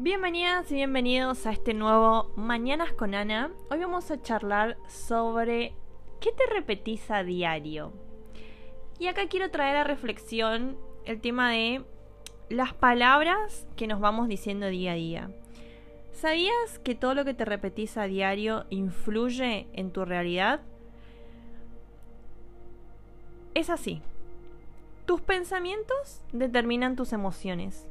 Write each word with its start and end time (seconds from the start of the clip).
Bienvenidas 0.00 0.70
y 0.70 0.76
bienvenidos 0.76 1.44
a 1.44 1.50
este 1.50 1.74
nuevo 1.74 2.30
Mañanas 2.36 2.92
con 2.92 3.16
Ana. 3.16 3.50
Hoy 3.68 3.80
vamos 3.80 4.12
a 4.12 4.22
charlar 4.22 4.76
sobre 4.86 5.74
qué 6.20 6.30
te 6.30 6.46
repetís 6.46 7.10
a 7.10 7.24
diario. 7.24 7.92
Y 9.00 9.08
acá 9.08 9.26
quiero 9.26 9.50
traer 9.50 9.74
a 9.74 9.82
reflexión 9.82 10.78
el 11.04 11.20
tema 11.20 11.50
de 11.50 11.84
las 12.48 12.74
palabras 12.74 13.66
que 13.74 13.88
nos 13.88 13.98
vamos 13.98 14.28
diciendo 14.28 14.68
día 14.68 14.92
a 14.92 14.94
día. 14.94 15.30
¿Sabías 16.12 16.78
que 16.84 16.94
todo 16.94 17.16
lo 17.16 17.24
que 17.24 17.34
te 17.34 17.44
repetís 17.44 17.96
a 17.96 18.04
diario 18.04 18.66
influye 18.70 19.66
en 19.72 19.90
tu 19.90 20.04
realidad? 20.04 20.60
Es 23.54 23.68
así. 23.68 24.00
Tus 25.06 25.20
pensamientos 25.22 26.22
determinan 26.32 26.94
tus 26.94 27.12
emociones. 27.12 27.88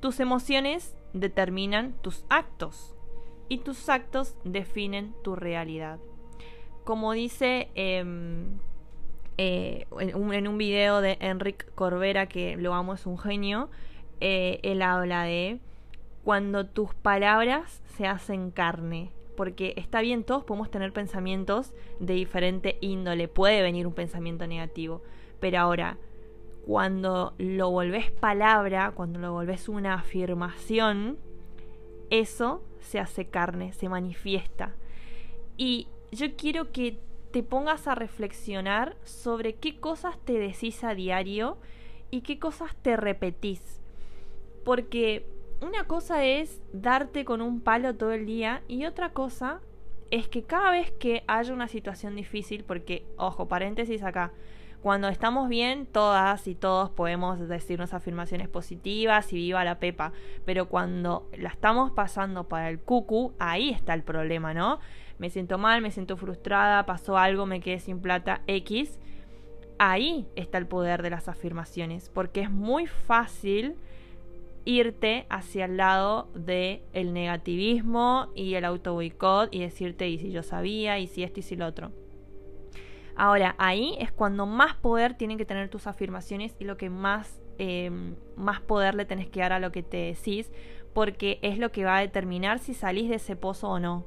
Tus 0.00 0.18
emociones 0.18 0.96
determinan 1.12 1.94
tus 2.02 2.24
actos 2.28 2.94
y 3.48 3.58
tus 3.58 3.88
actos 3.88 4.34
definen 4.44 5.14
tu 5.22 5.36
realidad. 5.36 5.98
Como 6.84 7.12
dice 7.12 7.68
em, 7.74 8.58
eh, 9.36 9.86
en, 10.00 10.46
un, 10.48 10.58
video 10.58 11.00
de 11.00 11.16
Enrique 11.20 11.66
Corbera, 11.74 12.26
que 12.26 12.56
lo 12.56 12.74
amo, 12.74 12.94
es 12.94 13.06
un 13.06 13.18
genio, 13.18 13.70
eh, 14.20 14.60
él 14.62 14.82
habla 14.82 15.22
de 15.22 15.60
cuando 16.24 16.66
tus 16.66 16.94
palabras 16.94 17.82
se 17.96 18.06
hacen 18.06 18.50
carne. 18.50 19.10
Porque 19.36 19.72
está 19.76 20.00
bien, 20.00 20.24
todos 20.24 20.42
podemos 20.42 20.70
tener 20.70 20.92
pensamientos 20.92 21.72
de 22.00 22.14
diferente 22.14 22.76
índole. 22.80 23.28
Puede 23.28 23.62
venir 23.62 23.86
un 23.86 23.94
pensamiento 23.94 24.46
negativo. 24.48 25.00
Pero 25.38 25.60
ahora, 25.60 25.96
cuando 26.68 27.32
lo 27.38 27.70
volvés 27.70 28.10
palabra, 28.10 28.92
cuando 28.94 29.18
lo 29.18 29.32
volvés 29.32 29.70
una 29.70 29.94
afirmación, 29.94 31.16
eso 32.10 32.62
se 32.78 33.00
hace 33.00 33.24
carne, 33.24 33.72
se 33.72 33.88
manifiesta. 33.88 34.74
Y 35.56 35.88
yo 36.12 36.36
quiero 36.36 36.70
que 36.70 36.98
te 37.30 37.42
pongas 37.42 37.88
a 37.88 37.94
reflexionar 37.94 38.96
sobre 39.02 39.54
qué 39.54 39.80
cosas 39.80 40.18
te 40.26 40.34
decís 40.34 40.84
a 40.84 40.94
diario 40.94 41.56
y 42.10 42.20
qué 42.20 42.38
cosas 42.38 42.76
te 42.82 42.98
repetís. 42.98 43.80
Porque 44.62 45.24
una 45.62 45.84
cosa 45.84 46.26
es 46.26 46.60
darte 46.74 47.24
con 47.24 47.40
un 47.40 47.62
palo 47.62 47.94
todo 47.94 48.12
el 48.12 48.26
día 48.26 48.60
y 48.68 48.84
otra 48.84 49.14
cosa 49.14 49.62
es 50.10 50.28
que 50.28 50.42
cada 50.42 50.70
vez 50.72 50.90
que 50.90 51.24
haya 51.28 51.54
una 51.54 51.68
situación 51.68 52.14
difícil, 52.14 52.62
porque, 52.64 53.06
ojo, 53.16 53.48
paréntesis 53.48 54.02
acá, 54.02 54.32
cuando 54.82 55.08
estamos 55.08 55.48
bien, 55.48 55.86
todas 55.86 56.46
y 56.46 56.54
todos 56.54 56.90
podemos 56.90 57.48
decirnos 57.48 57.94
afirmaciones 57.94 58.48
positivas 58.48 59.32
y 59.32 59.36
viva 59.36 59.64
la 59.64 59.80
pepa. 59.80 60.12
Pero 60.44 60.68
cuando 60.68 61.28
la 61.36 61.48
estamos 61.48 61.90
pasando 61.90 62.44
para 62.44 62.70
el 62.70 62.78
cucu, 62.78 63.34
ahí 63.38 63.70
está 63.70 63.94
el 63.94 64.04
problema, 64.04 64.54
¿no? 64.54 64.78
Me 65.18 65.30
siento 65.30 65.58
mal, 65.58 65.82
me 65.82 65.90
siento 65.90 66.16
frustrada, 66.16 66.86
pasó 66.86 67.18
algo, 67.18 67.44
me 67.44 67.60
quedé 67.60 67.80
sin 67.80 68.00
plata 68.00 68.42
X. 68.46 68.98
Ahí 69.80 70.26
está 70.36 70.58
el 70.58 70.66
poder 70.66 71.02
de 71.02 71.10
las 71.10 71.28
afirmaciones, 71.28 72.08
porque 72.08 72.42
es 72.42 72.50
muy 72.50 72.86
fácil 72.86 73.76
irte 74.64 75.26
hacia 75.28 75.64
el 75.64 75.76
lado 75.76 76.28
del 76.34 76.82
el 76.92 77.12
negativismo 77.14 78.28
y 78.34 78.54
el 78.54 78.64
auto 78.64 78.92
boicot 78.92 79.48
y 79.52 79.60
decirte 79.60 80.08
y 80.08 80.18
si 80.18 80.30
yo 80.30 80.42
sabía 80.42 80.98
y 80.98 81.06
si 81.06 81.22
esto 81.22 81.40
y 81.40 81.42
si 81.42 81.56
lo 81.56 81.66
otro. 81.66 81.90
Ahora, 83.18 83.56
ahí 83.58 83.96
es 83.98 84.12
cuando 84.12 84.46
más 84.46 84.76
poder 84.76 85.14
tienen 85.14 85.38
que 85.38 85.44
tener 85.44 85.68
tus 85.68 85.88
afirmaciones 85.88 86.54
y 86.60 86.64
lo 86.64 86.76
que 86.76 86.88
más, 86.88 87.42
em, 87.58 88.14
más 88.36 88.60
poder 88.60 88.94
le 88.94 89.04
tenés 89.04 89.28
que 89.28 89.40
dar 89.40 89.52
a 89.52 89.58
lo 89.58 89.72
que 89.72 89.82
te 89.82 89.96
decís, 89.96 90.52
porque 90.94 91.40
es 91.42 91.58
lo 91.58 91.72
que 91.72 91.84
va 91.84 91.96
a 91.96 92.00
determinar 92.00 92.60
si 92.60 92.74
salís 92.74 93.08
de 93.08 93.16
ese 93.16 93.34
pozo 93.34 93.70
o 93.70 93.80
no. 93.80 94.06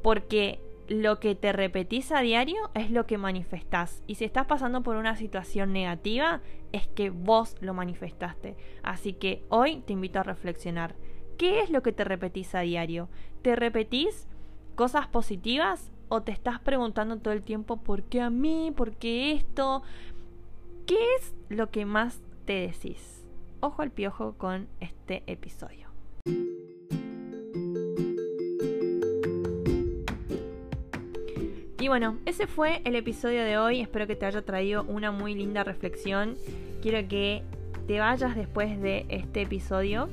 Porque 0.00 0.60
lo 0.86 1.18
que 1.18 1.34
te 1.34 1.52
repetís 1.52 2.12
a 2.12 2.20
diario 2.20 2.70
es 2.74 2.92
lo 2.92 3.04
que 3.04 3.18
manifestás. 3.18 4.00
Y 4.06 4.14
si 4.14 4.24
estás 4.24 4.46
pasando 4.46 4.84
por 4.84 4.94
una 4.94 5.16
situación 5.16 5.72
negativa, 5.72 6.40
es 6.70 6.86
que 6.86 7.10
vos 7.10 7.56
lo 7.60 7.74
manifestaste. 7.74 8.56
Así 8.84 9.12
que 9.12 9.42
hoy 9.48 9.80
te 9.80 9.94
invito 9.94 10.20
a 10.20 10.22
reflexionar. 10.22 10.94
¿Qué 11.36 11.62
es 11.62 11.70
lo 11.70 11.82
que 11.82 11.92
te 11.92 12.04
repetís 12.04 12.54
a 12.54 12.60
diario? 12.60 13.08
¿Te 13.42 13.56
repetís 13.56 14.28
cosas 14.76 15.08
positivas 15.08 15.90
o 16.08 16.22
te 16.22 16.32
estás 16.32 16.60
preguntando 16.60 17.18
todo 17.18 17.34
el 17.34 17.42
tiempo 17.42 17.76
por 17.76 18.02
qué 18.04 18.20
a 18.20 18.30
mí, 18.30 18.72
por 18.74 18.92
qué 18.96 19.32
esto. 19.32 19.82
¿Qué 20.86 20.96
es 21.18 21.34
lo 21.48 21.70
que 21.70 21.84
más 21.84 22.20
te 22.44 22.54
decís? 22.54 23.24
Ojo 23.60 23.82
al 23.82 23.90
piojo 23.90 24.34
con 24.38 24.68
este 24.80 25.22
episodio. 25.26 25.88
Y 31.80 31.88
bueno, 31.88 32.18
ese 32.26 32.46
fue 32.46 32.82
el 32.84 32.96
episodio 32.96 33.44
de 33.44 33.56
hoy. 33.58 33.80
Espero 33.80 34.06
que 34.06 34.16
te 34.16 34.26
haya 34.26 34.42
traído 34.42 34.84
una 34.84 35.10
muy 35.10 35.34
linda 35.34 35.64
reflexión. 35.64 36.36
Quiero 36.82 37.06
que 37.08 37.42
te 37.86 38.00
vayas 38.00 38.34
después 38.34 38.80
de 38.80 39.06
este 39.08 39.42
episodio 39.42 40.08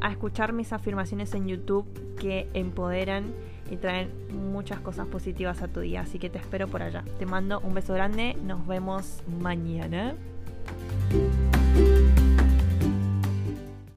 a 0.00 0.10
escuchar 0.10 0.52
mis 0.52 0.72
afirmaciones 0.72 1.34
en 1.34 1.48
YouTube 1.48 1.86
que 2.18 2.48
empoderan 2.54 3.34
y 3.70 3.76
traen 3.76 4.10
muchas 4.52 4.80
cosas 4.80 5.06
positivas 5.06 5.62
a 5.62 5.68
tu 5.68 5.80
día. 5.80 6.02
Así 6.02 6.18
que 6.18 6.28
te 6.28 6.38
espero 6.38 6.68
por 6.68 6.82
allá. 6.82 7.04
Te 7.18 7.26
mando 7.26 7.60
un 7.60 7.74
beso 7.74 7.94
grande. 7.94 8.36
Nos 8.44 8.66
vemos 8.66 9.22
mañana. 9.40 10.14